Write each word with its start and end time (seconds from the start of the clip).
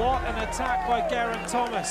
What 0.00 0.24
an 0.24 0.48
attack 0.48 0.88
by 0.88 1.04
Geraint 1.12 1.44
Thomas. 1.44 1.90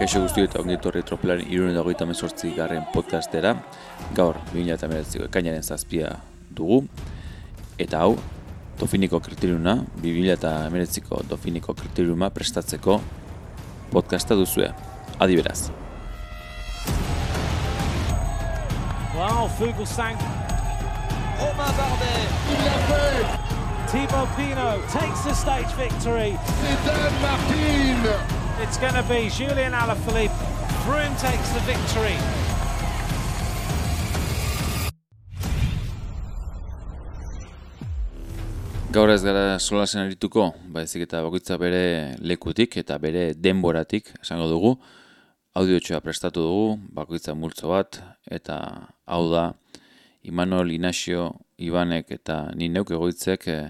Kaixo 0.00 0.24
guzti 0.24 0.42
eta 0.42 0.58
ongi 0.58 0.74
etorri 0.74 1.04
tropelaren 1.06 1.46
irunen 1.46 1.76
dagoita 1.78 2.08
mezortzi 2.10 2.48
garren 2.56 2.88
podcastera. 2.90 3.52
Gaur, 4.16 4.40
2008ko 4.50 5.28
ekainaren 5.28 5.62
zazpia 5.62 6.16
dugu. 6.50 6.80
Eta 7.78 8.00
hau, 8.02 8.16
Dofiniko 8.80 9.20
kriteriuna, 9.22 9.76
2008ko 10.02 11.22
Dofiniko 11.30 11.76
kriteriuma 11.78 12.32
prestatzeko 12.34 12.98
podcasta 13.94 14.34
duzue. 14.34 14.72
Adi 15.22 15.38
beraz. 15.38 15.70
Wow, 19.14 19.46
Fuglsang. 19.54 20.18
Romain 21.38 21.72
Bardet, 21.78 22.28
Il 22.50 22.64
l'a 22.64 22.78
fait 22.90 23.41
Thibaut 23.92 24.28
Pinot 24.36 24.80
takes 24.88 25.20
the 25.20 25.34
stage 25.34 25.70
victory. 25.76 26.32
Dan 26.86 27.12
Martin 27.20 28.00
It's 28.62 28.78
going 28.78 28.94
to 28.94 29.02
be 29.02 29.28
Julian 29.28 29.72
Alaphilippe. 29.72 30.32
Froome 30.84 31.12
takes 31.20 31.50
the 31.52 31.60
victory. 31.68 32.16
Gaur 38.92 39.10
ez 39.10 39.22
gara 39.22 39.58
solasen 39.58 40.06
arituko, 40.06 40.54
baizik 40.72 41.04
eta 41.04 41.20
bakoitza 41.20 41.60
bere 41.60 42.16
lekutik 42.24 42.78
eta 42.80 42.96
bere 42.96 43.34
denboratik 43.34 44.08
esango 44.22 44.48
dugu. 44.48 44.72
Audiotxoa 45.52 46.00
prestatu 46.00 46.40
dugu, 46.40 46.78
bakoitza 46.96 47.36
multzo 47.36 47.68
bat, 47.76 48.00
eta 48.24 48.56
hau 49.04 49.28
da, 49.28 49.50
Imanol, 50.24 50.72
Inasio, 50.72 51.28
Ibanek 51.58 52.10
eta 52.16 52.46
ni 52.56 52.72
neuk 52.72 52.90
egoitzek 52.94 53.48
eh, 53.52 53.62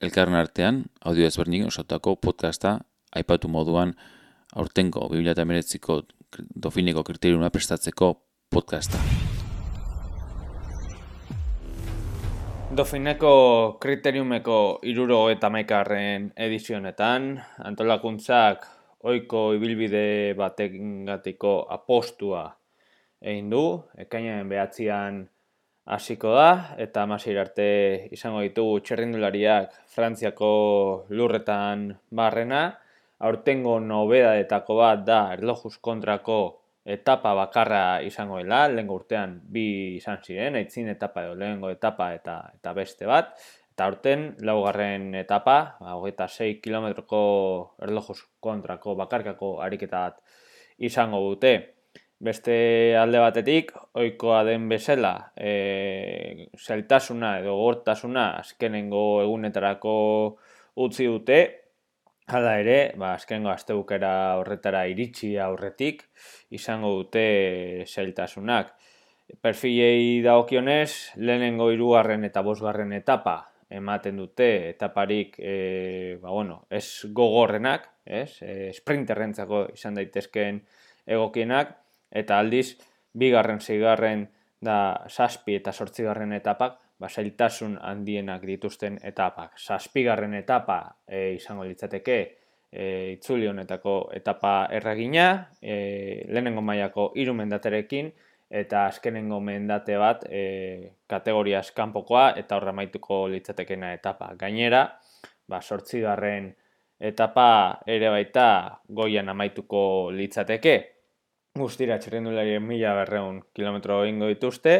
elkarren 0.00 0.36
artean, 0.36 0.82
audio 1.04 1.26
ezberdinik 1.26 1.66
osatutako 1.70 2.16
podcasta, 2.20 2.76
aipatu 3.16 3.48
moduan 3.48 3.94
aurtengo 4.54 5.08
2008ko 5.12 6.02
Dofiniko 6.36 7.04
kriteriuna 7.06 7.48
prestatzeko 7.50 8.10
podcasta. 8.52 8.98
Dofineko 12.76 13.30
kriteriumeko 13.80 14.56
iruro 14.90 15.30
eta 15.32 15.48
maikarren 15.48 16.32
edizionetan, 16.36 17.30
antolakuntzak 17.64 18.66
oiko 19.06 19.46
ibilbide 19.56 20.34
batengatiko 20.36 21.54
apostua 21.72 22.50
egin 23.22 23.48
du, 23.54 23.62
ekainaren 23.96 24.50
behatzean 24.50 25.22
hasiko 25.86 26.34
da, 26.34 26.74
eta 26.82 27.04
amasir 27.06 27.38
arte 27.38 27.66
izango 28.14 28.42
ditugu 28.42 28.80
txerrindulariak 28.82 29.74
Frantziako 29.94 30.50
lurretan 31.14 31.92
barrena, 32.10 32.62
aurtengo 33.22 33.78
nobedadetako 33.80 34.78
bat 34.80 35.04
da 35.06 35.20
erlojuz 35.36 35.76
kontrako 35.80 36.38
etapa 36.96 37.34
bakarra 37.34 38.00
izango 38.06 38.40
dela, 38.42 38.66
lehengo 38.68 38.98
urtean 38.98 39.38
bi 39.54 39.96
izan 39.96 40.18
ziren, 40.22 40.58
aitzin 40.58 40.90
etapa 40.90 41.24
edo 41.26 41.38
lehengo 41.38 41.70
etapa 41.70 42.10
eta 42.14 42.36
eta 42.58 42.74
beste 42.74 43.06
bat, 43.06 43.32
eta 43.72 43.86
aurten 43.86 44.26
laugarren 44.48 45.14
etapa, 45.14 45.56
ba, 45.80 45.94
hogeita 46.00 46.26
6 46.32 46.60
kilometroko 46.64 47.22
erlojuz 47.86 48.18
kontrako 48.42 48.98
bakarkako 48.98 49.56
ariketa 49.62 50.02
bat 50.08 50.20
izango 50.78 51.22
dute. 51.30 51.75
Beste 52.18 52.96
alde 52.96 53.20
batetik, 53.20 53.74
ohikoa 53.92 54.40
den 54.48 54.70
bezala, 54.70 55.32
e, 55.36 56.48
zeltasuna 56.56 57.34
edo 57.42 57.58
gortasuna 57.58 58.30
azkenengo 58.38 59.20
egunetarako 59.22 59.94
utzi 60.86 61.06
dute, 61.12 61.40
Hala 62.26 62.56
ere, 62.58 62.78
ba, 62.98 63.12
azkengo 63.14 63.52
astebukera 63.52 64.08
horretara 64.40 64.80
iritsi 64.90 65.36
aurretik, 65.38 66.00
izango 66.58 66.88
dute 66.96 67.84
zailtasunak. 67.86 68.72
Perfilei 69.42 70.24
dagokionez, 70.24 71.12
lehenengo 71.22 71.68
hirugarren 71.70 72.26
eta 72.26 72.42
bosgarren 72.42 72.96
etapa 72.98 73.36
ematen 73.70 74.18
dute 74.18 74.48
etaparik 74.72 75.38
e, 75.38 76.18
ba, 76.18 76.32
bueno, 76.34 76.64
ez 76.68 77.06
gogorrenak, 77.14 77.86
ez? 78.04 78.42
E, 78.42 78.72
sprinterrentzako 78.74 79.62
izan 79.78 79.94
daitezkeen 79.98 80.60
egokienak, 81.06 81.76
eta 82.10 82.38
aldiz, 82.38 82.78
bigarren, 83.14 83.60
zeigarren 83.60 84.28
da 84.60 85.04
saspi 85.08 85.56
eta 85.56 85.72
sortzigarren 85.72 86.32
etapak, 86.32 86.78
ba, 86.98 87.08
zailtasun 87.08 87.78
handienak 87.82 88.44
dituzten 88.48 88.98
etapak. 89.04 89.58
Zazpigarren 89.60 90.34
etapa 90.34 90.96
e, 91.06 91.34
izango 91.36 91.64
litzateke 91.64 92.18
e, 92.72 93.12
itzuli 93.16 93.48
honetako 93.48 93.96
etapa 94.16 94.68
erragina, 94.72 95.50
e, 95.60 96.24
lehenengo 96.28 96.62
mailako 96.64 97.10
hiru 97.16 97.34
mendaterekin, 97.36 98.12
eta 98.50 98.86
azkenengo 98.86 99.40
mendate 99.42 99.96
bat 99.98 100.22
e, 100.30 100.42
kategoria 101.10 101.60
eskanpokoa 101.64 102.30
eta 102.38 102.56
horra 102.56 102.72
maituko 102.72 103.26
litzatekena 103.32 103.92
etapa. 103.96 104.32
Gainera, 104.38 104.86
ba, 105.48 105.60
sortzigarren 105.60 106.52
etapa 106.98 107.82
ere 107.86 108.10
baita 108.10 108.48
goian 108.88 109.28
amaituko 109.28 110.10
litzateke. 110.14 110.76
Guztira 111.56 111.96
txerrindularien 111.96 112.60
mila 112.60 112.90
berreun 112.98 113.38
kilometro 113.56 114.02
ingo 114.04 114.26
dituzte, 114.28 114.74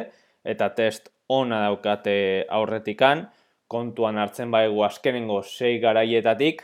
eta 0.45 0.69
test 0.77 1.09
ona 1.33 1.63
daukate 1.63 2.45
aurretikan, 2.53 3.23
kontuan 3.67 4.21
hartzen 4.21 4.53
baigu 4.53 4.85
azkenengo 4.85 5.41
sei 5.43 5.79
garaietatik, 5.81 6.61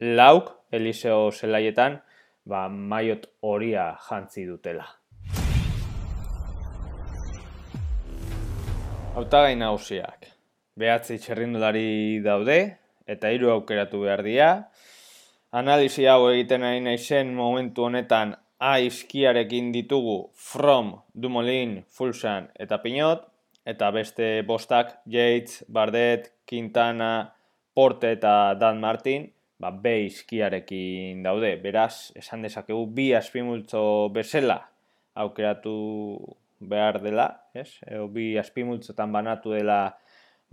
lauk 0.00 0.52
Eliseo 0.76 1.30
zelaietan, 1.32 2.02
ba, 2.44 2.68
maiot 2.68 3.24
horia 3.40 3.88
jantzi 4.10 4.44
dutela. 4.44 4.84
Hautagai 9.16 9.56
nagusiak. 9.56 10.34
Behatzi 10.76 11.16
txerrindulari 11.16 12.20
daude, 12.20 12.60
eta 13.08 13.32
hiru 13.32 13.56
aukeratu 13.56 14.04
behar 14.04 14.20
dira. 14.26 14.50
Analizi 15.56 16.04
hau 16.04 16.26
egiten 16.28 16.66
ari 16.68 16.82
naizen 16.84 17.32
momentu 17.32 17.88
honetan 17.88 18.36
aizkiarekin 18.58 19.72
ditugu 19.72 20.30
From, 20.34 20.94
Dumoulin, 21.14 21.84
Fulsan 21.88 22.48
eta 22.58 22.78
Pinot, 22.82 23.26
eta 23.66 23.90
beste 23.92 24.42
bostak 24.46 25.00
Yates, 25.06 25.64
Bardet, 25.72 26.32
Quintana, 26.48 27.34
Porte 27.74 28.12
eta 28.16 28.54
Dan 28.54 28.80
Martin, 28.80 29.28
ba, 29.58 29.70
B 29.70 30.06
izkiarekin 30.06 31.22
daude. 31.24 31.56
Beraz, 31.60 32.12
esan 32.16 32.42
dezakegu 32.46 32.86
bi 32.94 33.10
azpimultzo 33.14 34.08
bezala 34.14 34.62
aukeratu 35.16 35.76
behar 36.60 37.00
dela, 37.02 37.28
ez? 37.54 37.68
Eo, 37.84 38.08
bi 38.08 38.34
azpimultzotan 38.40 39.12
banatu 39.12 39.52
dela 39.52 39.96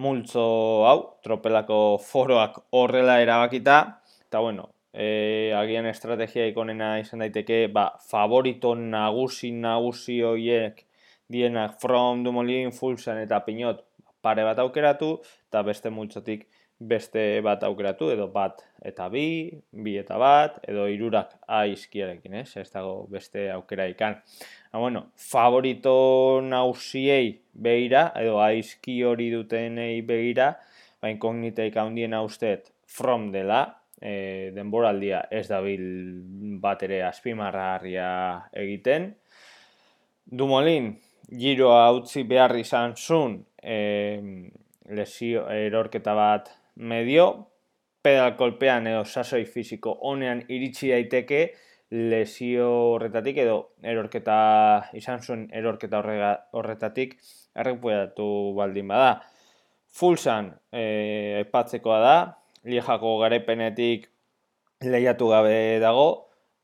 multzo 0.04 0.44
hau, 0.90 1.00
tropelako 1.24 2.00
foroak 2.02 2.64
horrela 2.76 3.20
erabakita, 3.22 3.78
eta 4.26 4.42
bueno, 4.44 4.73
e, 4.94 5.52
agian 5.58 5.88
estrategia 5.90 6.46
ikonena 6.48 6.96
izan 7.02 7.26
daiteke, 7.26 7.68
ba, 7.74 7.90
favorito 8.10 8.76
nagusi 8.78 9.52
nagusi 9.52 10.22
hoiek 10.22 10.86
dienak 11.34 11.80
From, 11.82 12.24
Dumoulin, 12.24 12.72
Fulsan 12.72 13.24
eta 13.24 13.42
Pinot 13.46 13.82
pare 14.24 14.46
bat 14.46 14.60
aukeratu, 14.62 15.18
eta 15.50 15.64
beste 15.66 15.90
multzotik 15.92 16.46
beste 16.84 17.42
bat 17.46 17.64
aukeratu, 17.64 18.10
edo 18.12 18.28
bat 18.32 18.62
eta 18.84 19.08
bi, 19.12 19.50
bi 19.72 19.96
eta 20.00 20.18
bat, 20.20 20.58
edo 20.68 20.86
irurak 20.92 21.34
aizkiarekin, 21.48 22.36
ez? 22.42 22.50
Ez 22.60 22.70
dago 22.74 23.06
beste 23.12 23.48
aukera 23.54 23.88
ikan. 23.92 24.20
Ha, 24.72 24.80
bueno, 24.80 25.08
favorito 25.16 26.42
nausiei 26.44 27.40
behira, 27.54 28.10
edo 28.20 28.40
aizki 28.44 29.02
hori 29.08 29.30
dutenei 29.34 30.02
behira, 30.06 30.54
ba, 31.02 31.12
inkogniteik 31.14 31.78
handien 31.80 32.18
usteet 32.20 32.74
from 32.88 33.32
dela, 33.32 33.64
e, 34.04 34.52
denboraldia 34.56 35.24
ez 35.32 35.48
dabil 35.48 35.84
bat 36.62 36.84
ere 36.84 37.02
azpimarrarria 37.08 38.10
egiten. 38.60 39.14
Dumoulin, 40.28 40.92
giroa 41.40 41.88
utzi 41.96 42.26
behar 42.28 42.56
izan 42.60 42.98
zun, 43.00 43.40
e, 43.64 44.20
lesio 44.92 45.48
erorketa 45.50 46.16
bat 46.18 46.52
medio, 46.76 47.30
pedal 48.04 48.36
kolpean 48.36 48.90
edo 48.92 49.06
sasoi 49.06 49.46
fisiko 49.48 49.96
honean 50.10 50.44
iritsi 50.52 50.92
daiteke 50.92 51.46
lesio 51.94 52.68
horretatik 52.96 53.38
edo 53.46 53.58
erorketa 53.86 54.38
izan 54.98 55.22
zuen 55.22 55.46
erorketa 55.56 56.02
horretatik 56.58 57.16
errepuedatu 57.56 58.28
baldin 58.58 58.90
bada. 58.92 59.22
Fulsan 59.94 60.50
e, 60.74 60.84
aipatzekoa 61.38 62.00
da, 62.02 62.16
liejako 62.64 63.18
garepenetik 63.22 64.10
lehiatu 64.84 65.30
gabe 65.32 65.80
dago, 65.84 66.08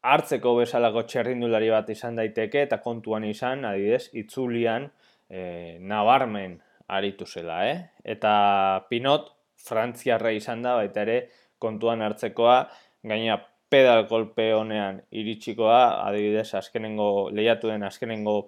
hartzeko 0.04 0.56
bezalako 0.60 1.04
txerrindulari 1.08 1.70
bat 1.74 1.90
izan 1.92 2.16
daiteke 2.20 2.64
eta 2.68 2.80
kontuan 2.84 3.26
izan, 3.28 3.66
adidez, 3.68 4.10
itzulian 4.16 4.88
e, 5.30 5.78
nabarmen 5.80 6.60
aritu 6.88 7.28
zela, 7.28 7.62
eh? 7.68 7.78
Eta 8.04 8.86
Pinot, 8.90 9.34
frantziarra 9.60 10.32
izan 10.36 10.64
da, 10.64 10.76
baita 10.80 11.04
ere, 11.04 11.20
kontuan 11.60 12.02
hartzekoa, 12.02 12.62
gaina 13.04 13.38
pedal 13.70 14.08
kolpe 14.10 14.50
honean 14.56 15.04
iritsikoa, 15.12 16.02
adibidez, 16.08 16.50
azkenengo, 16.58 17.30
lehiatu 17.36 17.70
den 17.70 17.86
azkenengo 17.86 18.40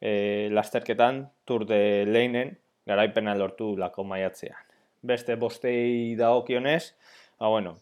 e, 0.00 0.48
lasterketan, 0.54 1.26
tur 1.44 1.66
de 1.68 2.06
leinen, 2.08 2.56
garaipena 2.88 3.36
lortu 3.36 3.74
lako 3.78 4.06
maiatzean. 4.08 4.69
Beste 5.02 5.36
bostei 5.40 6.14
dagokionez, 6.16 6.94
ba 7.40 7.48
bueno, 7.48 7.76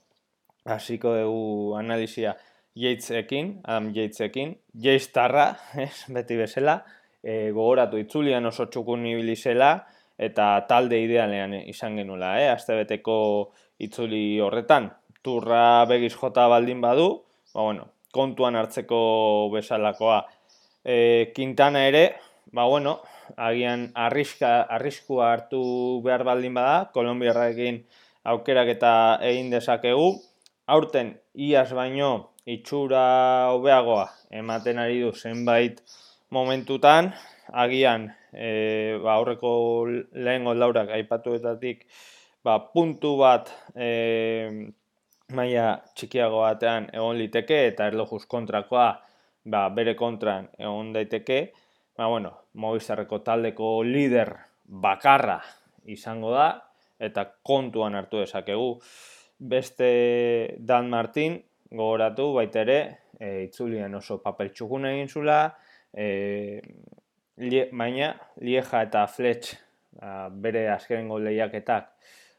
hasiko 0.64 1.14
dugu 1.16 1.74
analizia 1.76 2.36
Yatesekin, 2.78 3.60
Adam 3.64 3.90
Yatesekin, 3.94 4.58
Yates 4.74 5.12
tarra, 5.12 5.56
ez, 5.74 6.06
beti 6.14 6.36
bezala, 6.38 6.84
e, 7.22 7.50
gogoratu 7.50 7.98
itzulian 7.98 8.46
oso 8.46 8.68
txukun 8.70 9.06
ibili 9.10 9.34
zela, 9.36 9.72
eta 10.18 10.50
talde 10.70 11.00
idealean 11.02 11.54
izan 11.60 11.98
genula, 11.98 12.36
eh? 12.42 12.48
Aztebeteko 12.52 13.18
itzuli 13.82 14.38
horretan, 14.42 14.90
turra 15.22 15.84
begiz 15.90 16.14
jota 16.14 16.46
baldin 16.50 16.80
badu, 16.82 17.08
ba, 17.54 17.62
bueno, 17.62 17.88
kontuan 18.14 18.56
hartzeko 18.56 19.00
bezalakoa. 19.52 20.22
E, 20.84 21.32
Quintana 21.34 21.84
ere, 21.88 22.04
ba, 22.52 22.64
bueno, 22.64 23.00
agian 23.36 23.90
arriska, 23.94 24.62
arriskua 24.62 25.32
hartu 25.32 26.00
behar 26.04 26.24
baldin 26.24 26.54
bada, 26.54 26.90
Kolombiarraekin 26.94 27.84
aukerak 28.24 28.74
eta 28.76 28.92
egin 29.24 29.50
dezakegu, 29.50 30.10
aurten 30.66 31.14
iaz 31.34 31.70
baino 31.72 32.34
itxura 32.48 33.48
hobeagoa 33.52 34.06
ematen 34.40 34.78
ari 34.80 35.00
du 35.00 35.12
zenbait 35.12 35.80
momentutan, 36.30 37.12
agian 37.52 38.10
e, 38.32 38.98
ba, 39.02 39.16
aurreko 39.16 39.52
lehen 40.12 40.44
laurak 40.44 40.92
aipatuetatik 40.96 41.86
ba, 42.44 42.58
puntu 42.72 43.16
bat 43.20 43.48
e, 43.74 43.88
maia 45.32 45.78
txikiago 45.96 46.42
batean 46.44 46.88
egon 46.92 47.16
liteke 47.20 47.66
eta 47.72 47.88
erlojuz 47.88 48.24
kontrakoa 48.26 48.90
ba, 49.44 49.68
bere 49.72 49.96
kontran 49.96 50.48
egon 50.58 50.92
daiteke, 50.96 51.40
ba, 51.98 52.06
bueno, 52.06 52.32
Movistarreko 52.54 53.20
taldeko 53.26 53.82
lider 53.82 54.30
bakarra 54.64 55.40
izango 55.90 56.30
da 56.30 56.48
eta 56.98 57.24
kontuan 57.42 57.98
hartu 57.98 58.22
dezakegu. 58.22 58.76
Beste 59.38 59.88
Dan 60.58 60.88
Martin, 60.90 61.36
gogoratu 61.70 62.32
baita 62.36 62.62
ere, 62.62 62.78
e, 63.18 63.44
itzulien 63.48 63.94
oso 63.98 64.18
papel 64.22 64.52
txukun 64.54 64.86
egin 64.90 65.10
zula, 65.10 65.40
e, 65.92 66.60
baina 67.72 68.14
Lieja 68.42 68.82
eta 68.86 69.04
Fletch 69.06 69.54
a, 70.00 70.28
bere 70.30 70.68
azkenengo 70.70 71.18
lehiaketak 71.22 71.92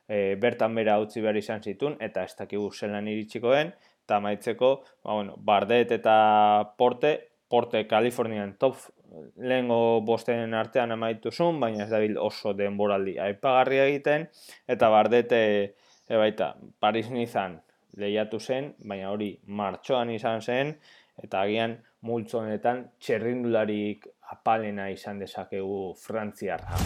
e, 0.07 0.35
bertan 0.41 0.75
bera 0.75 0.97
utzi 1.03 1.23
behar 1.23 1.39
izan 1.39 1.63
zitun, 1.63 1.97
eta 2.03 2.23
ez 2.23 2.35
dakigu 2.35 2.71
zelan 2.71 3.07
iritsiko 3.07 3.53
den, 3.55 3.73
eta 4.07 4.19
maitzeko, 4.23 4.71
ba, 5.03 5.13
bueno, 5.13 5.35
Bardet 5.37 5.91
eta 5.95 6.15
Porte, 6.77 7.13
Porte 7.49 7.85
Kalifornian 7.87 8.55
top 8.59 8.75
lehengo 9.37 10.01
bosten 10.05 10.53
artean 10.53 10.91
amaitu 10.91 11.31
zuen, 11.31 11.59
baina 11.59 11.83
ez 11.85 11.89
dabil 11.89 12.17
oso 12.17 12.53
denboraldi 12.53 13.17
aipagarria 13.19 13.87
egiten, 13.89 14.27
eta 14.67 14.89
Bardete 14.93 15.41
e, 16.09 16.17
baita, 16.17 16.53
Paris 16.79 17.09
Nizan 17.09 17.59
lehiatu 17.99 18.39
zen, 18.39 18.73
baina 18.85 19.11
hori 19.11 19.33
martxoan 19.45 20.11
izan 20.13 20.41
zen, 20.41 20.75
eta 21.23 21.41
agian 21.41 21.79
multzo 22.05 22.39
honetan 22.39 22.85
txerrindularik 22.99 24.07
apalena 24.31 24.89
izan 24.93 25.19
dezakegu 25.19 25.95
frantziarra. 25.99 26.79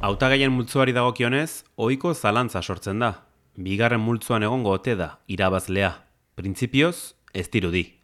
Hautagaien 0.00 0.52
multzoari 0.52 0.94
dagokionez, 0.96 1.62
ohiko 1.76 2.14
zalantza 2.14 2.62
sortzen 2.62 3.04
da. 3.04 3.12
Bigarren 3.60 4.00
multzoan 4.00 4.42
egongo 4.46 4.72
ote 4.78 4.96
da 4.96 5.18
irabazlea. 5.28 5.92
Printzipioz, 6.40 7.14
ez 7.36 7.50
dirudi. 7.52 7.99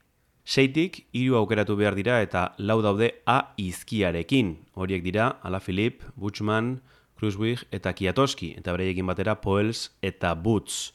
Seitik, 0.46 1.00
hiru 1.10 1.34
aukeratu 1.40 1.74
behar 1.74 1.96
dira 1.98 2.20
eta 2.22 2.52
lau 2.62 2.78
daude 2.78 3.08
A 3.26 3.50
izkiarekin. 3.58 4.52
Horiek 4.78 5.02
dira, 5.02 5.40
Ala 5.42 5.58
Filip, 5.58 6.04
Butchman, 6.14 6.82
Kruzwig 7.18 7.64
eta 7.74 7.90
Kiatoski, 7.92 8.52
eta 8.54 8.70
bereiekin 8.76 9.08
batera 9.10 9.40
Poels 9.42 9.90
eta 10.06 10.36
Butz. 10.38 10.92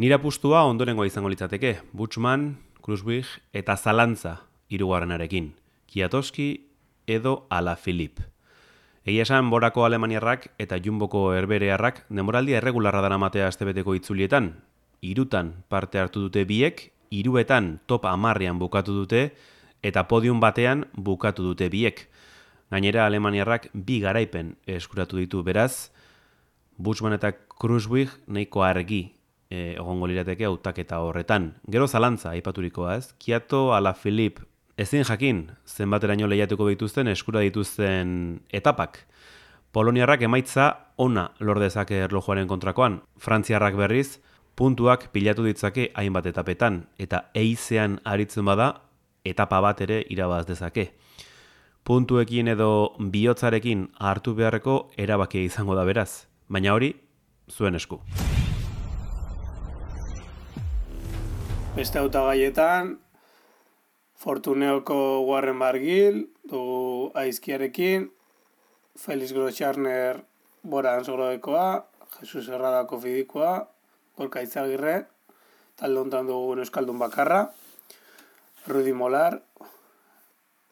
Nira 0.00 0.16
pustua 0.22 0.62
ondorengoa 0.64 1.04
izango 1.04 1.28
litzateke, 1.28 1.82
Butchman, 1.92 2.54
Kruzwig 2.80 3.28
eta 3.52 3.76
Zalantza 3.76 4.38
irugarrenarekin. 4.72 5.52
Kiatoski 5.84 6.48
edo 7.06 7.44
Ala 7.50 7.76
Filip. 7.76 8.24
Egia 9.04 9.28
esan 9.28 9.52
borako 9.52 9.84
alemaniarrak 9.84 10.48
eta 10.56 10.80
jumboko 10.80 11.34
herberearrak 11.36 12.06
demoraldia 12.08 12.56
erregularra 12.62 13.04
dara 13.04 13.20
matea 13.20 13.52
astebeteko 13.52 13.98
itzulietan. 14.00 14.54
Irutan 15.04 15.58
parte 15.68 16.00
hartu 16.00 16.24
dute 16.24 16.46
biek, 16.48 16.93
iruetan 17.10 17.80
top 17.86 18.06
amarrian 18.06 18.58
bukatu 18.58 18.94
dute, 18.94 19.34
eta 19.82 20.06
podium 20.08 20.40
batean 20.40 20.86
bukatu 20.96 21.42
dute 21.42 21.68
biek. 21.68 22.08
Gainera 22.70 23.06
Alemaniarrak 23.06 23.68
bi 23.74 24.00
garaipen 24.00 24.56
eskuratu 24.66 25.20
ditu 25.20 25.42
beraz, 25.42 25.90
Bushman 26.76 27.14
eta 27.14 27.30
Kruzwig 27.32 28.10
nahiko 28.26 28.64
argi 28.66 29.14
e, 29.50 29.76
egongo 29.76 30.08
lirateke 30.10 30.48
hautaketa 30.48 30.98
horretan. 31.04 31.52
Gero 31.70 31.86
zalantza 31.86 32.32
aipaturikoa 32.32 32.96
ez, 32.98 33.12
Kiato 33.18 33.68
ala 33.76 33.94
Filip 33.94 34.40
ezin 34.76 35.04
jakin 35.06 35.44
zenbateraino 35.66 36.26
lehiatuko 36.26 36.66
dituzten 36.72 37.08
eskura 37.12 37.44
dituzten 37.44 38.40
etapak. 38.50 39.04
Poloniarrak 39.74 40.22
emaitza 40.22 40.70
ona 40.96 41.28
lordezake 41.40 41.98
erlojuaren 42.06 42.48
kontrakoan, 42.50 43.00
Frantziarrak 43.18 43.76
berriz, 43.78 44.20
puntuak 44.56 45.08
pilatu 45.12 45.44
ditzake 45.44 45.90
hainbat 45.94 46.26
etapetan, 46.26 46.86
eta 46.98 47.30
eizean 47.34 48.00
aritzen 48.04 48.44
bada, 48.44 48.82
etapa 49.24 49.60
bat 49.60 49.80
ere 49.80 50.04
irabaz 50.10 50.46
dezake 50.46 50.92
puntuekin 51.84 52.48
edo 52.48 52.96
bihotzarekin 53.12 53.88
hartu 54.00 54.32
beharreko 54.34 54.76
erabakia 54.96 55.44
izango 55.44 55.74
da 55.76 55.84
beraz, 55.84 56.24
baina 56.48 56.72
hori 56.72 56.94
zuen 57.52 57.76
esku. 57.76 58.00
Beste 61.76 62.00
auta 62.00 62.22
gaietan, 62.30 62.94
Fortuneoko 64.24 64.96
Warren 65.28 65.58
Bargil, 65.60 66.22
dugu 66.48 67.10
aizkiarekin, 67.20 68.08
Felix 68.96 69.34
Grotxarner 69.36 70.22
Bora 70.62 70.94
Ansgrodekoa, 70.96 71.84
Jesus 72.20 72.48
Herradako 72.48 73.00
fidikoa, 73.02 73.56
Gorka 74.16 74.42
Itzagirre, 74.42 75.06
talde 75.74 76.00
honetan 76.00 76.28
dugu 76.30 76.54
Euskaldun 76.62 76.98
Bakarra, 76.98 77.48
Rudi 78.66 78.92
Molar, 78.92 79.40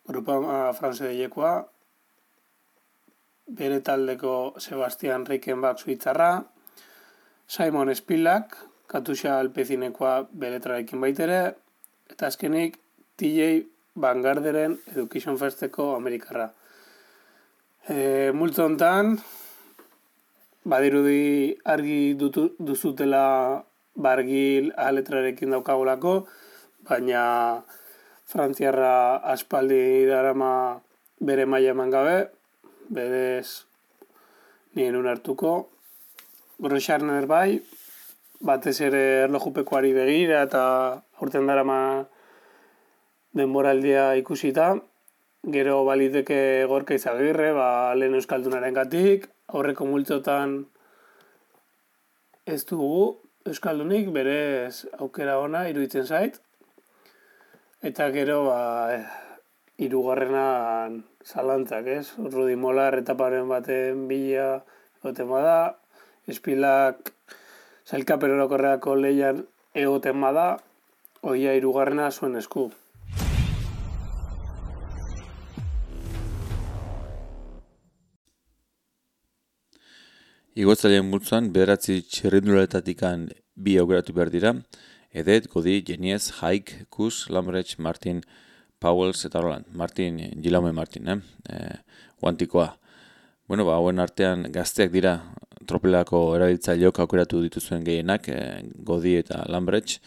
Grupa 0.07 0.39
uh, 0.39 0.73
Franze 0.75 1.09
Deiekoa, 1.11 1.55
bere 3.47 3.81
taldeko 3.81 4.55
Sebastian 4.59 5.27
Reikenbach 5.27 5.83
Suitzarra, 5.83 6.45
Simon 7.47 7.91
Spillak, 7.95 8.57
Katuxa 8.87 9.39
Alpezinekoa 9.41 10.15
bere 10.33 10.61
traekin 10.61 11.01
baitere, 11.01 11.43
eta 12.11 12.31
azkenik 12.31 12.79
TJ 13.17 13.67
Vanguarderen 14.01 14.79
Education 14.95 15.39
Festeko 15.39 15.95
Amerikarra. 15.97 16.51
E, 17.89 18.31
multo 18.33 18.65
hontan, 18.65 19.17
badirudi 20.65 21.57
argi 21.65 22.15
dutu, 22.15 22.55
duzutela 22.59 23.65
bargil 23.97 24.73
aletrarekin 24.77 25.51
daukagulako, 25.51 26.27
baina 26.89 27.63
Frantziarra 28.33 29.21
aspaldi 29.29 30.07
darama 30.09 30.81
bere 31.21 31.45
maila 31.45 31.75
eman 31.75 31.91
gabe, 31.93 32.17
berez 32.89 33.67
nien 34.75 34.97
unartuko. 34.97 35.69
Grosarner 36.63 37.27
bai, 37.27 37.61
batez 38.41 38.79
ere 38.87 39.03
erlojupekoari 39.27 39.93
begira 39.93 40.43
eta 40.47 40.65
urten 41.21 41.47
darama 41.51 42.07
denboraldia 43.37 44.15
ikusita. 44.21 44.73
Gero 45.43 45.81
baliteke 45.83 46.67
gorka 46.71 46.95
izagirre, 46.95 47.49
ba, 47.51 47.95
lehen 47.99 48.15
euskaldunaren 48.15 48.77
gatik, 48.77 49.25
aurreko 49.51 49.89
multzotan 49.91 50.53
ez 52.47 52.61
dugu 52.69 53.19
euskaldunik, 53.51 54.13
berez 54.15 54.87
aukera 55.03 55.41
ona 55.43 55.65
iruditzen 55.67 56.07
zait. 56.07 56.39
Eta 57.83 58.07
gero, 58.15 58.45
ba, 58.47 59.01
irugarrena 59.83 60.45
zalantzak, 61.27 61.89
ez? 61.91 62.13
Rudi 62.19 62.55
Molar 62.55 63.01
etaparen 63.01 63.51
baten 63.51 64.07
bila 64.07 64.61
egoten 65.03 65.27
bada, 65.27 65.57
espilak 66.31 67.11
zailkapen 67.91 68.37
orokorreako 68.37 68.95
lehian 68.95 69.43
egoten 69.75 70.23
bada, 70.23 70.47
oia 71.27 71.59
irugarrena 71.59 72.13
zuen 72.15 72.39
esku. 72.39 72.69
Igotzailean 80.53 81.07
multzuan, 81.09 81.47
bederatzi 81.49 82.03
txerrinduletatik 82.13 83.01
bi 83.57 83.79
aukeratu 83.81 84.13
behar 84.13 84.29
dira, 84.29 84.51
Edet, 85.13 85.47
Godi, 85.49 85.79
Geniez, 85.81 86.43
Haik, 86.43 86.75
Kus, 86.91 87.31
Lambrecht, 87.31 87.79
Martin, 87.79 88.21
Powells 88.79 89.25
eta 89.25 89.41
Roland. 89.41 89.65
Martin, 89.73 90.19
Gilaume 90.43 90.73
Martin, 90.73 91.09
eh? 91.09 91.17
E. 91.49 92.69
Bueno, 93.49 93.65
ba, 93.65 93.77
hauen 93.77 93.99
artean 93.99 94.45
gazteak 94.53 94.93
dira 94.93 95.23
tropelako 95.67 96.37
erabiltzaileok 96.37 97.01
aukeratu 97.01 97.41
dituzuen 97.43 97.85
gehienak, 97.85 98.29
e, 98.29 98.63
Godi 98.85 99.17
eta 99.17 99.47
Lambrecht. 99.49 100.03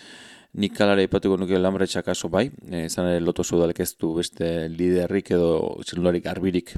Nik 0.53 0.77
kalare 0.77 1.07
ipatuko 1.09 1.37
nuke 1.37 1.57
Lambrecht 1.57 1.97
akaso 1.97 2.29
bai, 2.29 2.51
e, 2.69 2.85
izan 2.85 3.09
ere 3.09 3.19
loto 3.19 3.43
zudalek 3.43 3.81
ez 3.81 3.95
du 3.97 4.13
beste 4.13 4.67
liderrik 4.69 5.31
edo 5.31 5.81
zelularik 5.89 6.29
arbirik 6.29 6.77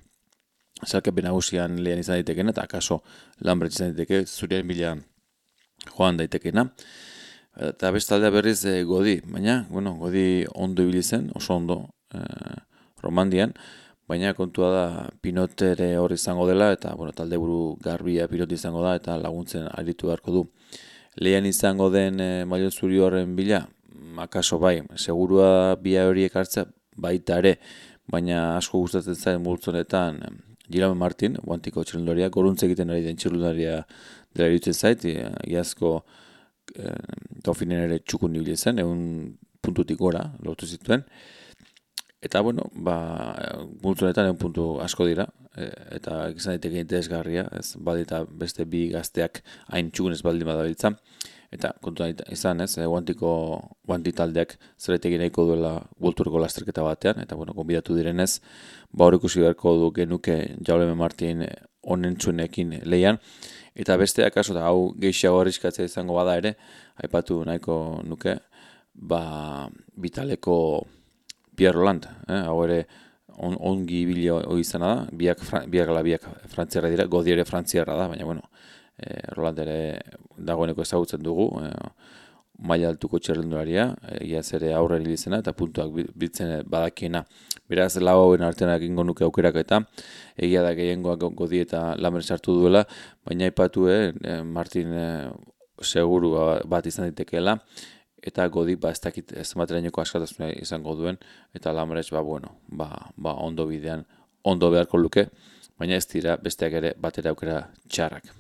zalkepen 0.85 1.25
nagusian 1.25 1.77
lehen 1.83 1.99
izan 1.99 2.19
daitekena, 2.19 2.53
eta 2.53 2.65
akaso 2.67 3.01
Lambrecht 3.41 3.75
izan 3.75 3.93
daiteke, 3.93 4.25
zurien 4.25 4.67
bila 4.67 4.95
joan 5.95 6.17
daitekena. 6.17 6.67
Eta 7.69 7.91
bestaldea 7.91 8.29
berriz 8.29 8.59
e, 8.69 8.83
godi, 8.85 9.17
baina, 9.25 9.63
bueno, 9.69 9.95
godi 9.97 10.45
ondo 10.53 10.83
ibili 10.85 11.01
zen, 11.01 11.31
oso 11.35 11.55
ondo 11.55 11.79
e, 12.13 12.21
romandian, 13.01 13.53
baina 14.07 14.33
kontua 14.37 14.69
da 14.71 14.85
pinotere 15.21 15.95
hor 15.97 16.13
izango 16.13 16.45
dela, 16.47 16.69
eta 16.75 16.93
bueno, 16.95 17.15
talde 17.17 17.39
buru 17.41 17.75
garbia 17.81 18.27
pinot 18.29 18.51
izango 18.53 18.83
da, 18.85 18.93
eta 18.99 19.17
laguntzen 19.17 19.65
aritu 19.73 20.11
beharko 20.11 20.35
du. 20.35 20.45
Lehan 21.17 21.49
izango 21.49 21.89
den 21.89 22.21
e, 22.21 22.31
mailo 22.45 22.69
zuri 22.69 23.01
horren 23.01 23.33
bila, 23.35 23.65
makaso 24.17 24.59
bai, 24.61 24.83
segurua 24.95 25.75
bia 25.81 26.05
horiek 26.07 26.35
hartza 26.37 26.67
baita 26.95 27.39
ere, 27.41 27.57
baina 28.07 28.57
asko 28.57 28.83
gustatzen 28.85 29.17
zain 29.17 29.41
multzonetan, 29.41 30.21
Girame 30.69 30.97
Martin, 30.99 31.37
guantiko 31.43 31.83
txirundaria, 31.83 32.29
goruntze 32.33 32.65
egiten 32.67 32.91
ari 32.91 33.05
den 33.05 33.19
txirundaria 33.19 33.81
dela 34.35 34.49
irutzen 34.51 34.75
zait, 34.75 35.05
iazko 35.47 36.01
Dauphineen 37.47 37.85
ere 37.85 38.01
txukun 38.03 38.33
nibili 38.35 38.57
zen, 38.57 38.81
egun 38.83 39.37
puntutik 39.63 39.97
gora 40.01 40.25
lortu 40.43 40.67
zituen. 40.67 41.05
Eta, 42.27 42.41
bueno, 42.43 42.65
ba, 42.75 42.97
multzunetan 43.83 44.27
egun 44.27 44.39
puntu 44.41 44.63
asko 44.83 45.05
dira, 45.07 45.27
e, 45.55 45.69
eta 45.95 46.25
izan 46.33 46.57
daiteke 46.57 46.81
interesgarria, 46.83 47.45
ez 47.55 47.77
badita 47.79 48.25
beste 48.41 48.65
bi 48.67 48.87
gazteak 48.91 49.39
hain 49.71 49.93
txukun 49.93 50.17
ez 50.17 50.23
baldin 50.25 50.49
badabiltza. 50.49 50.91
Eta 51.55 51.71
kontu 51.79 52.03
izan 52.35 52.65
ez, 52.65 52.73
guantiko 52.75 53.29
guanti 53.87 54.11
taldeak 54.11 54.57
zeretekin 54.75 55.23
nahiko 55.23 55.45
duela 55.47 55.77
gulturko 56.03 56.41
lasterketa 56.43 56.83
batean, 56.83 57.21
eta 57.23 57.37
bueno, 57.39 57.55
konbidatu 57.55 57.95
direnez, 57.95 58.41
ba 58.91 59.07
hori 59.07 59.21
ikusi 59.21 59.45
beharko 59.45 59.77
du 59.79 59.93
genuke 59.95 60.35
Jauleme 60.67 60.97
Martin 60.99 61.45
onen 61.95 62.19
txunekin 62.19 62.81
leian, 62.83 63.23
Eta 63.77 63.93
besteak 64.01 64.33
kaso 64.33 64.55
da 64.55 64.63
hau 64.65 64.91
gehiago 64.97 65.43
arriskatzea 65.43 65.85
izango 65.85 66.15
bada 66.17 66.33
ere, 66.39 66.55
aipatu 66.97 67.43
nahiko 67.45 67.75
nuke, 68.09 68.33
ba, 68.97 69.21
bitaleko 70.01 70.55
Pierre 71.57 71.73
Roland, 71.73 72.05
eh? 72.29 72.43
hau 72.45 72.59
ere 72.67 72.83
on, 73.37 73.55
ongi 73.57 74.03
bilio 74.05 74.37
izana 74.61 74.91
da, 74.93 75.17
biak, 75.17 75.41
biak 75.73 75.89
ala 75.89 76.03
biak 76.05 76.27
frantziarra 76.53 76.91
dira, 76.93 77.07
godi 77.09 77.33
ere 77.33 77.45
frantziarra 77.49 77.95
da, 77.97 78.05
baina 78.11 78.27
bueno, 78.29 78.45
eh, 79.01 79.23
Roland 79.33 79.63
ere 79.65 79.79
dagoeneko 80.37 80.85
ezagutzen 80.85 81.25
dugu, 81.25 81.49
eh, 81.65 81.73
maila 82.57 82.89
altuko 82.89 83.19
txerrendularia, 83.21 83.87
ia 84.25 84.41
ere 84.57 84.71
aurre 84.73 84.97
izena 85.13 85.41
eta 85.43 85.53
puntuak 85.53 85.91
bitzen 86.17 86.63
badakiena. 86.65 87.23
Beraz, 87.69 87.95
lau 88.01 88.17
hauen 88.21 88.41
artean 88.41 88.71
egingo 88.73 89.03
nuke 89.03 89.25
aukerak 89.25 89.59
eta 89.61 89.83
egia 90.37 90.63
da 90.65 90.73
gehiengoak 90.73 91.25
godi 91.37 91.61
eta 91.65 91.95
lamer 91.97 92.23
sartu 92.23 92.53
duela, 92.61 92.85
baina 93.25 93.49
ipatu, 93.49 93.89
eh, 93.89 94.41
Martin 94.43 94.93
eh, 94.93 95.29
seguru 95.81 96.33
bat 96.65 96.85
izan 96.85 97.09
ditekeela, 97.11 97.57
eta 98.27 98.47
godi 98.51 98.75
ba 98.75 98.91
ez 98.91 98.99
dakit 99.03 99.31
ez 99.31 99.49
materaineko 99.55 100.03
askatasuna 100.03 100.51
izango 100.59 100.95
duen, 100.99 101.19
eta 101.55 101.73
lamerez 101.73 102.09
ba, 102.11 102.21
bueno, 102.21 102.57
ba, 102.67 102.89
ba 103.15 103.33
ondo 103.47 103.67
bidean, 103.67 104.05
ondo 104.43 104.71
beharko 104.71 104.99
luke, 104.99 105.27
baina 105.79 105.95
ez 105.95 106.07
dira 106.11 106.37
besteak 106.41 106.73
ere 106.81 106.93
batera 106.99 107.31
aukera 107.31 107.61
txarrak. 107.87 108.33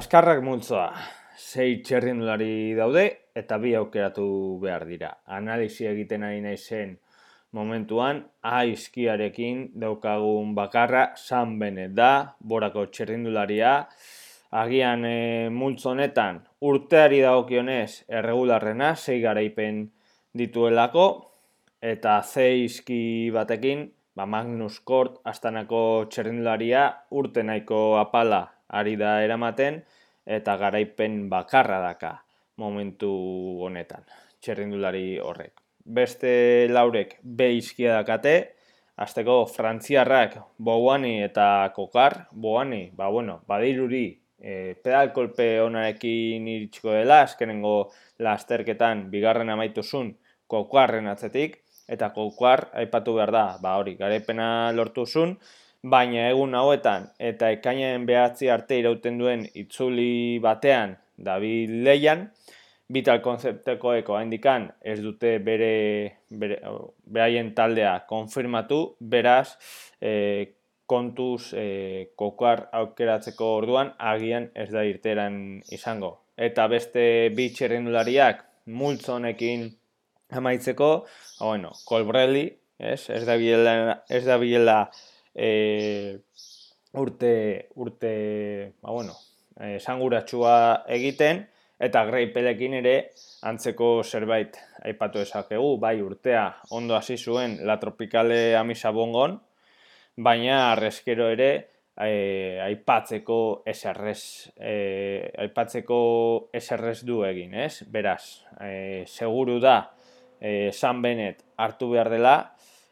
Azkarrak 0.00 0.42
multzoa, 0.46 0.90
sei 1.34 1.80
txerrindulari 1.82 2.76
daude 2.78 3.04
eta 3.34 3.58
bi 3.58 3.74
aukeratu 3.74 4.24
behar 4.62 4.84
dira. 4.86 5.10
Analizi 5.26 5.88
egiten 5.90 6.22
ari 6.22 6.42
naizen 6.44 6.98
momentuan, 7.56 8.22
aizkiarekin 8.46 9.70
daukagun 9.82 10.54
bakarra 10.54 11.10
San 11.18 11.58
Benet 11.58 11.96
da, 11.98 12.36
borako 12.38 12.86
txerrindularia. 12.86 13.88
Agian 14.50 15.04
e, 15.06 15.48
multzonetan 15.54 16.42
urteari 16.66 17.20
dagokionez 17.22 18.04
erregularrena, 18.08 18.96
sei 18.96 19.20
garaipen 19.22 19.84
dituelako, 20.34 21.06
eta 21.80 22.20
zeizki 22.22 23.30
batekin, 23.34 23.86
ba 24.16 24.26
Magnus 24.26 24.80
Kort 24.84 25.20
astanako 25.24 26.06
txerrindularia 26.10 26.82
urte 27.14 27.44
nahiko 27.46 27.96
apala 28.00 28.42
ari 28.68 28.96
da 28.98 29.20
eramaten 29.24 29.80
eta 30.26 30.56
garaipen 30.58 31.28
bakarra 31.30 31.78
daka 31.80 32.12
momentu 32.60 33.10
honetan, 33.64 34.04
txerrindulari 34.42 35.18
horrek. 35.22 35.54
Beste 35.80 36.68
laurek 36.68 37.16
beizkia 37.22 37.94
dakate, 37.96 38.34
azteko 39.00 39.46
frantziarrak 39.48 40.36
Boani 40.58 41.22
eta 41.24 41.70
Kokar, 41.74 42.26
Boani, 42.32 42.90
ba 42.92 43.08
bueno, 43.08 43.40
badiruri 43.48 44.19
e, 44.40 44.74
pedalkolpe 44.82 45.60
onarekin 45.62 46.48
iritsiko 46.48 46.92
dela, 46.96 47.22
azkenengo 47.28 47.90
lasterketan 48.18 49.08
bigarren 49.12 49.52
amaituzun 49.52 50.14
Kokarren 50.50 51.06
atzetik, 51.06 51.60
eta 51.90 52.10
Kokar 52.14 52.68
aipatu 52.80 53.14
behar 53.18 53.32
da, 53.34 53.44
ba 53.62 53.76
hori, 53.78 53.94
garaipena 53.98 54.70
lortuzun, 54.74 55.36
baina 55.82 56.28
egun 56.28 56.54
hauetan 56.54 57.06
eta 57.30 57.48
ekainen 57.54 58.04
behatzi 58.06 58.50
arte 58.52 58.78
irauten 58.82 59.18
duen 59.18 59.46
itzuli 59.54 60.38
batean 60.42 60.96
David 61.16 61.72
Leian, 61.86 62.26
vital 62.92 63.20
konzeptekoeko 63.22 64.16
handikan 64.18 64.66
ez 64.82 64.98
dute 65.00 65.38
bere, 65.44 66.18
bere 66.30 66.58
behaien 67.06 67.52
taldea 67.54 68.00
konfirmatu, 68.08 68.80
beraz 69.00 69.54
e, 70.02 70.52
kontuz 70.90 71.52
e, 71.54 72.10
kokar 72.18 72.66
aukeratzeko 72.80 73.50
orduan 73.60 73.92
agian 74.12 74.48
ez 74.54 74.70
da 74.74 74.82
irteran 74.88 75.36
izango. 75.76 76.16
Eta 76.40 76.66
beste 76.72 77.04
bi 77.36 77.50
txerrendulariak 77.54 78.42
multzonekin 78.80 79.68
amaitzeko, 80.40 80.90
bueno, 81.40 81.72
Colbrelli, 81.86 82.46
ez, 82.78 83.10
ez 83.10 83.22
da 83.28 83.36
biela, 83.38 83.74
ez 84.08 84.24
da 84.26 84.38
biela 84.40 84.78
e, 85.34 86.18
urte, 86.98 87.32
urte, 87.76 88.12
ba 88.82 88.94
bueno, 88.94 89.16
esanguratsua 89.76 90.54
egiten, 90.96 91.44
eta 91.80 92.04
greipelekin 92.08 92.76
ere 92.80 92.94
antzeko 93.48 94.02
zerbait 94.04 94.58
aipatu 94.84 95.22
esakegu, 95.22 95.76
bai 95.80 96.00
urtea 96.04 96.44
ondo 96.76 96.96
hasi 96.96 97.16
zuen 97.16 97.58
la 97.66 97.78
tropikale 97.80 98.56
amisa 98.56 98.92
bongon, 98.96 99.38
baina 100.20 100.72
arrezkero 100.72 101.28
ere 101.32 101.50
e, 101.96 102.58
aipatzeko 102.64 103.38
eserrez, 103.68 104.52
e, 104.56 104.74
aipatzeko 105.44 106.00
eserrez 106.56 107.00
du 107.06 107.22
egin, 107.28 107.54
ez? 107.54 107.84
Beraz, 107.90 108.44
e, 108.60 109.04
seguru 109.08 109.58
da 109.62 109.78
e, 110.40 110.70
San 110.72 111.02
Benet 111.02 111.44
hartu 111.60 111.90
behar 111.94 112.10
dela, 112.12 112.36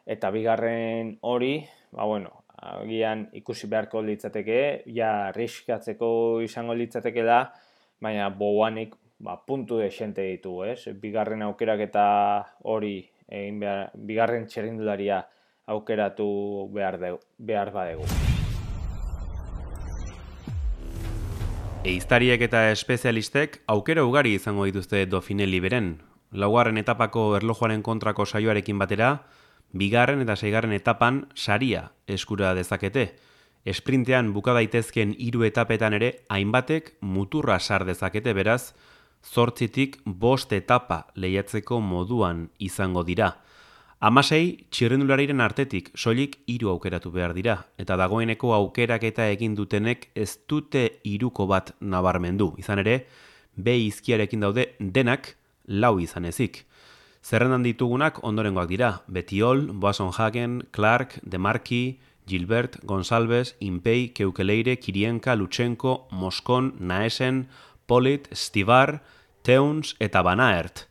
eta 0.08 0.30
bigarren 0.32 1.16
hori, 1.28 1.56
ba 1.92 2.08
bueno, 2.08 2.44
agian 2.58 3.28
ikusi 3.38 3.68
beharko 3.70 4.02
litzateke, 4.02 4.60
ja 4.94 5.30
riskatzeko 5.34 6.40
izango 6.44 6.76
litzateke 6.76 7.24
da, 7.24 7.42
baina 8.00 8.28
boanik 8.30 8.96
ba, 9.18 9.36
puntu 9.46 9.78
de 9.78 9.90
xente 9.90 10.24
ditu, 10.26 10.62
ez? 10.64 10.88
Bigarren 11.00 11.42
aukerak 11.46 11.84
eta 11.88 12.06
hori, 12.70 13.00
egin 13.28 13.60
behar, 13.62 13.90
bigarren 14.08 14.46
txerindularia 14.48 15.22
aukeratu 15.68 16.26
behar, 16.72 16.98
de, 16.98 17.12
behar 17.38 17.70
badegu. 17.72 18.08
Eiztariek 21.84 22.42
eta 22.42 22.64
espezialistek 22.72 23.60
aukera 23.70 24.02
ugari 24.04 24.34
izango 24.34 24.64
dituzte 24.66 25.04
Dofine 25.06 25.46
liberen. 25.46 25.98
Laugarren 26.32 26.80
etapako 26.80 27.36
erlojuaren 27.38 27.84
kontrako 27.86 28.26
saioarekin 28.26 28.80
batera, 28.80 29.12
bigarren 29.72 30.24
eta 30.24 30.36
seigarren 30.36 30.74
etapan 30.74 31.26
saria 31.34 31.92
eskura 32.06 32.54
dezakete. 32.58 33.12
Esprintean 33.64 34.32
buka 34.32 34.54
daitezken 34.56 35.14
hiru 35.18 35.44
etapetan 35.44 35.94
ere 35.94 36.12
hainbatek 36.28 36.94
muturra 37.00 37.58
sar 37.60 37.84
dezakete 37.84 38.32
beraz, 38.34 38.74
zortzitik 39.24 39.98
bost 40.04 40.52
etapa 40.52 41.06
lehiatzeko 41.14 41.80
moduan 41.80 42.48
izango 42.58 43.04
dira. 43.04 43.36
Amasei, 43.98 44.62
txirrendulariren 44.70 45.40
artetik 45.42 45.88
soilik 45.98 46.36
hiru 46.46 46.68
aukeratu 46.70 47.10
behar 47.10 47.32
dira, 47.34 47.56
eta 47.82 47.96
dagoeneko 47.98 48.52
aukerak 48.54 49.02
eta 49.08 49.24
egin 49.26 49.56
dutenek 49.58 50.06
ez 50.14 50.38
dute 50.46 50.84
hiruko 51.02 51.48
bat 51.50 51.72
nabarmendu. 51.80 52.52
Izan 52.62 52.78
ere, 52.84 52.94
be 53.56 53.74
izkiarekin 53.88 54.46
daude 54.46 54.68
denak 54.78 55.32
lau 55.66 55.96
izan 55.98 56.30
ezik. 56.30 56.62
Zerrendan 57.26 57.66
ditugunak 57.66 58.22
ondorengoak 58.22 58.70
dira, 58.70 58.92
Betiol, 59.08 59.66
Boason 59.72 60.12
Hagen, 60.14 60.62
Clark, 60.70 61.18
Demarki, 61.26 61.98
Gilbert, 62.28 62.78
Gonsalves, 62.84 63.56
Impei, 63.58 64.12
Keukeleire, 64.14 64.76
Kirienka, 64.78 65.34
Lutsenko, 65.34 66.06
Moskon, 66.12 66.76
Naesen, 66.78 67.48
Polit, 67.86 68.30
Stivar, 68.30 69.02
Teuns 69.42 69.96
eta 69.98 70.22
Banaert. 70.22 70.87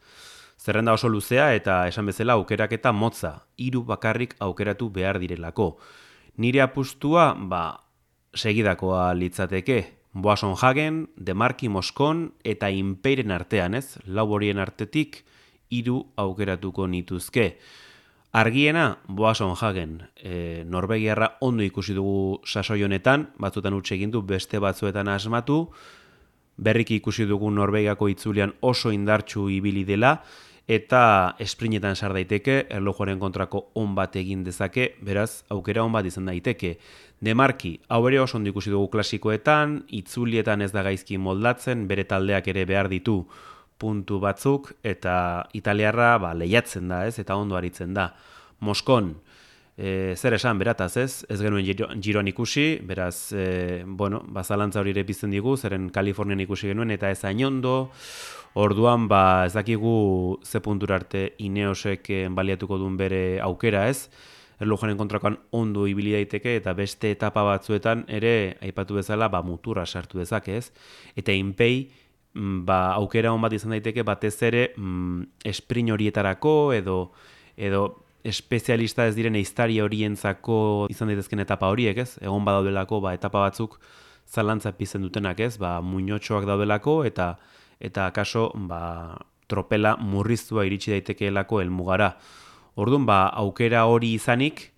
Zerrenda 0.67 0.91
oso 0.91 1.07
luzea 1.07 1.53
eta 1.55 1.85
esan 1.87 2.09
bezala 2.09 2.35
aukerak 2.35 2.73
eta 2.75 2.91
motza, 2.91 3.29
hiru 3.55 3.85
bakarrik 3.87 4.33
aukeratu 4.43 4.89
behar 4.91 5.15
direlako. 5.15 5.77
Nire 6.43 6.59
apustua, 6.59 7.29
ba, 7.39 7.85
segidakoa 8.35 9.13
litzateke. 9.15 9.77
Boason 10.11 10.57
Hagen, 10.59 11.05
Demarki 11.15 11.69
Moskon 11.69 12.33
eta 12.43 12.67
Inpeiren 12.67 13.31
artean, 13.31 13.77
ez? 13.79 13.95
Lau 14.03 14.25
horien 14.35 14.59
artetik 14.59 15.21
hiru 15.71 16.01
aukeratuko 16.19 16.87
nituzke. 16.91 17.45
Argiena, 18.35 18.97
Boason 19.07 19.55
Hagen, 19.55 20.01
e, 20.17 20.65
Norvegiarra 20.67 21.37
ondo 21.39 21.63
ikusi 21.63 21.95
dugu 21.95 22.41
sasoi 22.43 22.83
honetan, 22.83 23.29
batzutan 23.39 23.77
utxe 23.77 23.95
egin 23.95 24.11
du 24.11 24.19
beste 24.21 24.59
batzuetan 24.59 25.07
asmatu, 25.07 25.69
berriki 26.57 26.99
ikusi 26.99 27.23
dugu 27.23 27.53
Norvegiako 27.55 28.11
itzulian 28.11 28.51
oso 28.59 28.91
indartsu 28.91 29.47
ibili 29.47 29.85
dela, 29.87 30.17
eta 30.67 31.35
esprinetan 31.39 31.95
sar 31.95 32.11
daiteke, 32.13 32.65
erlojuaren 32.69 33.19
kontrako 33.19 33.69
on 33.79 33.95
bat 33.95 34.15
egin 34.19 34.43
dezake, 34.43 34.89
beraz, 35.01 35.43
aukera 35.49 35.85
on 35.87 35.93
bat 35.95 36.05
izan 36.05 36.27
daiteke. 36.27 36.75
Demarki, 37.23 37.77
hau 37.87 38.01
ere 38.09 38.19
oso 38.19 38.39
ikusi 38.43 38.69
dugu 38.69 38.89
klasikoetan, 38.91 39.85
itzulietan 39.87 40.61
ez 40.61 40.71
da 40.71 40.83
gaizki 40.83 41.17
moldatzen, 41.17 41.87
bere 41.87 42.03
taldeak 42.03 42.47
ere 42.47 42.65
behar 42.65 42.89
ditu 42.89 43.23
puntu 43.77 44.19
batzuk, 44.19 44.73
eta 44.83 45.47
italiarra 45.53 46.17
ba, 46.17 46.33
lehiatzen 46.33 46.87
da, 46.89 47.05
ez, 47.07 47.17
eta 47.19 47.35
ondo 47.35 47.55
aritzen 47.55 47.93
da. 47.93 48.11
Moskon, 48.59 49.15
e, 49.77 50.15
zer 50.17 50.33
esan, 50.33 50.57
berataz, 50.59 50.97
ez, 50.97 51.11
ez 51.29 51.39
genuen 51.41 52.01
giroan 52.01 52.27
ikusi, 52.27 52.79
beraz, 52.83 53.31
e, 53.31 53.83
bueno, 53.85 54.23
bazalantza 54.27 54.81
hori 54.81 54.95
ere 54.95 55.05
bizten 55.07 55.31
digu, 55.31 55.55
zeren 55.57 55.91
Kalifornian 55.93 56.41
ikusi 56.43 56.73
genuen, 56.73 56.91
eta 56.97 57.13
ez 57.13 57.23
hain 57.23 57.45
ondo, 57.45 57.77
Orduan, 58.57 59.05
ba, 59.05 59.45
ez 59.45 59.53
dakigu 59.53 60.39
ze 60.43 60.59
puntura 60.65 60.95
arte 60.95 61.35
Ineosek 61.37 62.09
eh, 62.09 62.23
baliatuko 62.33 62.79
duen 62.81 62.95
bere 62.97 63.37
aukera, 63.45 63.83
ez? 63.89 64.09
Erlojaren 64.57 64.97
kontrakoan 64.97 65.37
ondo 65.53 65.83
ibili 65.85 66.15
daiteke 66.15 66.55
eta 66.57 66.73
beste 66.73 67.11
etapa 67.13 67.43
batzuetan 67.45 68.01
ere 68.09 68.57
aipatu 68.65 68.97
bezala 68.97 69.27
ba 69.29 69.43
mutura 69.45 69.85
sartu 69.85 70.17
dezake, 70.17 70.57
ez? 70.57 70.71
Eta 71.13 71.35
inpei 71.37 71.91
mm, 72.33 72.65
ba, 72.65 72.79
aukera 72.95 73.29
on 73.29 73.45
bat 73.45 73.53
izan 73.53 73.75
daiteke 73.75 74.01
batez 74.01 74.33
ere 74.49 74.71
mm, 74.73 75.45
esprin 75.53 75.93
horietarako 75.93 76.73
edo 76.73 76.97
edo 77.57 78.06
espezialista 78.27 79.07
ez 79.07 79.15
diren 79.15 79.37
eiztari 79.39 79.79
horientzako 79.81 80.87
izan 80.91 81.11
daitezken 81.11 81.43
etapa 81.43 81.69
horiek, 81.71 81.97
ez? 82.03 82.17
Egon 82.21 82.45
badaudelako 82.47 82.99
ba 83.03 83.13
etapa 83.15 83.45
batzuk 83.45 83.77
zalantza 84.27 84.73
pizten 84.75 85.05
dutenak, 85.05 85.39
ez? 85.39 85.55
Ba 85.57 85.77
muinotxoak 85.81 86.47
daudelako 86.49 87.03
eta 87.07 87.35
eta 87.79 88.07
akaso 88.09 88.49
ba, 88.67 89.17
tropela 89.47 89.95
murriztua 90.01 90.65
iritsi 90.65 90.91
daitekeelako 90.95 91.61
helmugara. 91.61 92.15
Orduan 92.75 93.05
ba, 93.05 93.27
aukera 93.43 93.85
hori 93.89 94.13
izanik 94.17 94.71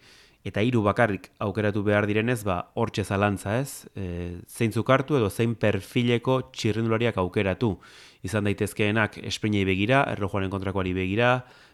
eta 0.47 0.61
hiru 0.63 0.81
bakarrik 0.85 1.29
aukeratu 1.43 1.83
behar 1.83 2.07
direnez, 2.07 2.43
ba 2.47 2.69
hortze 2.79 3.03
zalantza, 3.03 3.57
ez? 3.59 3.88
E, 3.95 4.39
zeintzuk 4.47 4.89
hartu 4.89 5.17
edo 5.19 5.29
zein 5.29 5.55
perfileko 5.59 6.39
txirrindulariak 6.53 7.17
aukeratu. 7.19 7.73
Izan 8.23 8.47
daitezkeenak 8.47 9.17
esprinei 9.23 9.65
begira, 9.67 10.03
erlojuaren 10.12 10.51
kontrakoari 10.51 10.93
begira, 10.95 11.33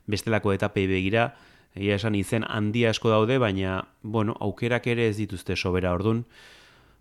bestelako 0.09 0.53
etapei 0.53 0.88
begira, 0.89 1.29
egia 1.75 1.95
esan 1.99 2.15
izen 2.15 2.45
handia 2.47 2.89
asko 2.89 3.09
daude, 3.09 3.38
baina 3.38 3.85
bueno, 4.01 4.35
aukerak 4.39 4.88
ere 4.88 5.09
ez 5.09 5.17
dituzte 5.17 5.55
sobera 5.55 5.93
ordun 5.93 6.25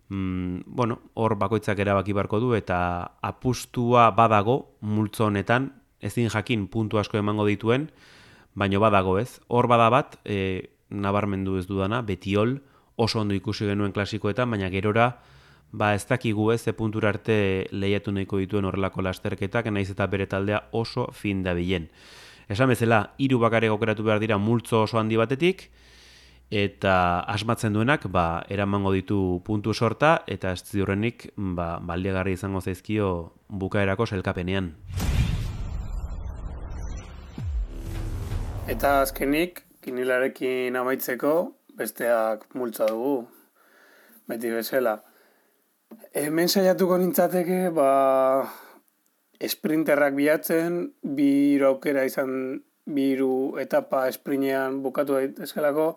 mm, 0.09 0.61
bueno, 0.65 0.99
hor 1.13 1.35
bakoitzak 1.35 1.79
erabaki 1.79 2.13
barko 2.13 2.39
du 2.39 2.53
eta 2.55 3.17
apustua 3.21 4.11
badago 4.11 4.75
multzo 4.81 5.25
honetan, 5.25 5.71
ezin 6.01 6.29
jakin 6.29 6.67
puntu 6.67 6.99
asko 6.99 7.17
emango 7.17 7.45
dituen, 7.45 7.89
baino 8.53 8.79
badago 8.79 9.17
ez. 9.19 9.39
Hor 9.47 9.67
bada 9.67 9.89
bat, 9.89 10.19
e, 10.23 10.69
nabarmendu 10.89 11.57
ez 11.59 11.65
dudana, 11.67 12.01
betiol, 12.01 12.59
oso 12.95 13.19
ondo 13.19 13.35
ikusi 13.35 13.65
genuen 13.67 13.91
klasikoetan, 13.91 14.49
baina 14.51 14.69
gerora, 14.69 15.15
ba 15.71 15.93
ez 15.95 16.05
dakigu 16.07 16.51
ez, 16.53 16.61
ze 16.63 16.73
puntura 16.73 17.09
arte 17.09 17.67
lehiatu 17.71 18.11
nahiko 18.11 18.37
dituen 18.37 18.65
horrelako 18.65 19.01
lasterketak, 19.01 19.67
naiz 19.71 19.89
eta 19.91 20.07
bere 20.07 20.27
taldea 20.27 20.67
oso 20.71 21.09
fin 21.11 21.43
da 21.43 21.53
bilen. 21.53 21.89
Esan 22.49 22.69
bezala, 22.69 23.15
hiru 23.17 23.39
bakare 23.41 23.69
gokeratu 23.73 24.03
behar 24.05 24.19
dira 24.21 24.37
multzo 24.37 24.83
oso 24.85 24.99
handi 24.99 25.17
batetik, 25.17 25.69
eta 26.53 27.21
asmatzen 27.31 27.73
duenak 27.73 28.05
ba, 28.13 28.43
eramango 28.49 28.91
ditu 28.93 29.41
puntu 29.45 29.73
sorta 29.73 30.19
eta 30.27 30.51
ez 30.53 30.61
ziurrenik 30.61 31.31
ba, 31.35 31.79
baldegarri 31.81 32.35
izango 32.37 32.61
zaizkio 32.61 33.33
bukaerako 33.49 34.05
selkapenean. 34.05 34.73
Eta 38.67 39.01
azkenik, 39.01 39.63
kinilarekin 39.81 40.75
amaitzeko, 40.75 41.33
besteak 41.77 42.47
multza 42.53 42.87
dugu, 42.89 43.27
beti 44.29 44.49
bezala. 44.49 44.99
Hemen 46.13 46.49
saiatuko 46.49 46.97
nintzateke, 46.97 47.69
ba, 47.73 47.89
esprinterrak 49.39 50.15
bilatzen, 50.15 50.93
bi 51.01 51.59
aukera 51.63 52.05
izan, 52.05 52.61
biru 52.85 53.57
etapa 53.57 54.07
esprinean 54.07 54.83
bukatu 54.83 55.17
daitezkelako, 55.17 55.95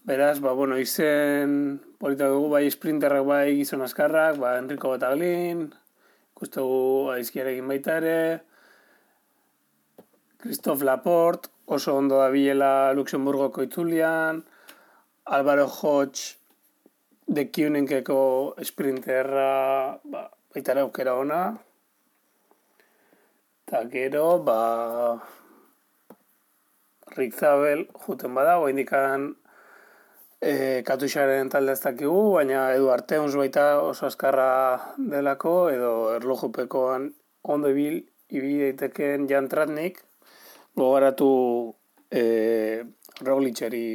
Beraz, 0.00 0.40
ba, 0.40 0.54
bueno, 0.56 0.78
izen 0.80 1.76
polita 2.00 2.30
dugu, 2.32 2.46
bai 2.54 2.70
sprinterrak 2.72 3.26
bai 3.28 3.52
gizon 3.58 3.84
askarrak, 3.84 4.38
ba, 4.40 4.54
Enrico 4.56 4.88
Bataglin, 4.88 5.66
ikustu 6.32 6.64
dugu 6.64 7.10
aizkiarekin 7.12 7.68
baita 7.68 7.98
ere, 8.00 8.20
Christophe 10.40 10.88
Laporte, 10.88 11.52
oso 11.66 11.98
ondo 11.98 12.16
da 12.16 12.30
bilela 12.32 12.94
Luxemburgoko 12.96 13.66
itzulian, 13.68 14.40
Álvaro 15.26 15.68
Hodge, 15.68 16.38
de 17.28 17.50
Kiunenkeko 17.52 18.56
sprinterra, 18.64 20.00
ba, 20.02 20.30
baita 20.54 20.80
aukera 20.80 21.18
ona, 21.20 21.42
eta 23.70 23.84
gero, 23.86 24.42
ba, 24.42 25.22
Rick 27.14 27.38
Zabel, 27.38 27.86
juten 28.02 28.34
bada, 28.34 28.56
indikan 28.66 29.28
e, 30.42 30.82
katuxaren 30.82 31.52
talde 31.52 31.76
ez 31.76 31.82
dakigu, 31.84 32.32
baina 32.34 32.64
edu 32.74 32.88
arteuns 32.90 33.36
baita 33.38 33.78
oso 33.86 34.08
azkarra 34.08 34.48
delako, 34.98 35.54
edo 35.70 35.92
erlojupekoan 36.16 37.12
ondo 37.54 37.70
ibil, 37.70 38.00
ibil 38.34 38.64
daiteken 38.64 39.28
jantratnik, 39.30 40.02
gogaratu 40.74 41.30
e, 42.10 42.82
Roglitzeri 43.22 43.86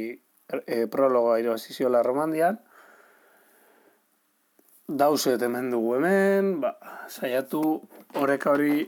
e, 0.64 0.86
prologoa 0.88 1.36
irabaziziola 1.42 2.00
romandian, 2.06 2.56
dauset 4.88 5.42
hemen 5.44 5.68
dugu 5.68 5.98
hemen, 5.98 6.62
ba, 6.64 6.78
saiatu 7.12 7.82
horreka 8.16 8.56
hori 8.56 8.86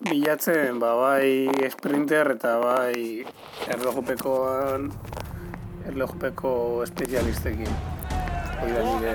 bilatzen, 0.00 0.78
ba, 0.80 0.94
bai 0.96 1.68
sprinter 1.70 2.32
eta 2.36 2.56
bai 2.62 3.24
erlojupekoan 3.72 4.88
erlojpeko 5.90 6.82
espezialistekin. 6.86 7.72
Hoi 8.62 8.70
da 8.72 8.82
nire 8.86 9.14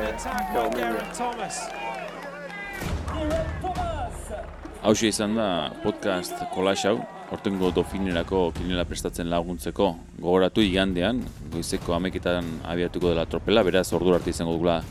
Hau 4.84 4.94
izan 5.04 5.36
da 5.36 5.48
podcast 5.84 6.38
kolax 6.54 6.86
hau, 6.88 6.98
hortengo 7.32 7.72
dofinerako 7.76 8.52
kinela 8.56 8.86
prestatzen 8.88 9.30
laguntzeko 9.32 9.90
gogoratu 10.20 10.64
igandean, 10.64 11.24
goizeko 11.52 11.98
ameketan 11.98 12.46
abiatuko 12.64 13.12
dela 13.12 13.26
tropela, 13.26 13.66
beraz 13.68 13.90
ordu 13.98 14.16
arte 14.16 14.32
izango 14.32 14.56
dugula 14.56 14.82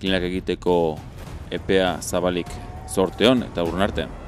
kinelak 0.00 0.30
egiteko 0.30 0.76
epea 1.52 1.96
zabalik 2.00 2.48
sorteon 2.88 3.42
eta 3.50 3.64
urun 3.66 3.82
arte. 3.88 4.21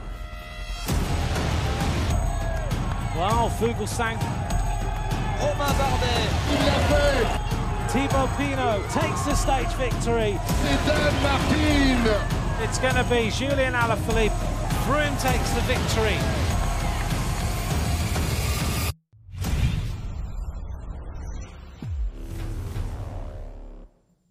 Wow, 3.16 3.48
Fuglsang 3.60 4.18
Romain 5.38 5.72
Bardet. 5.78 6.26
Il 6.50 6.66
l'a 6.66 6.78
fait 6.88 7.44
Thibaut 7.88 8.28
Pinot 8.36 8.82
takes 8.90 9.22
the 9.22 9.34
stage 9.36 9.72
victory. 9.78 10.36
C'est 10.62 10.86
Dan 10.86 11.14
Martin 11.22 12.24
It's 12.60 12.78
going 12.78 12.96
to 12.96 13.04
be 13.04 13.30
Julian 13.30 13.74
Alaphilippe. 13.74 14.32
Froome 14.84 15.16
takes 15.22 15.50
the 15.50 15.60
victory. 15.60 16.18